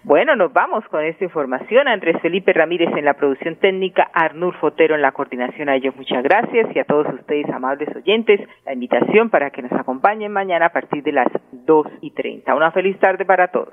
Bueno, 0.04 0.34
nos 0.34 0.52
vamos 0.52 0.84
con 0.88 1.04
esta 1.04 1.24
información. 1.24 1.86
Andrés 1.86 2.20
Felipe 2.20 2.52
Ramírez 2.52 2.88
en 2.96 3.04
la 3.04 3.14
producción 3.14 3.54
técnica, 3.56 4.10
Arnulfo 4.12 4.58
Fotero 4.58 4.96
en 4.96 5.02
la 5.02 5.12
coordinación. 5.12 5.68
A 5.68 5.76
ellos 5.76 5.94
muchas 5.94 6.24
gracias 6.24 6.74
y 6.74 6.78
a 6.80 6.84
todos 6.84 7.06
ustedes, 7.14 7.48
amables 7.50 7.88
oyentes, 7.94 8.40
la 8.66 8.72
invitación 8.72 9.30
para 9.30 9.50
que 9.50 9.62
nos 9.62 9.72
acompañen 9.72 10.32
mañana 10.32 10.66
a 10.66 10.72
partir 10.72 11.04
de 11.04 11.12
las 11.12 11.28
dos 11.52 11.86
y 12.00 12.10
treinta. 12.10 12.54
Una 12.54 12.72
feliz 12.72 12.98
tarde 12.98 13.24
para 13.24 13.48
todos. 13.48 13.72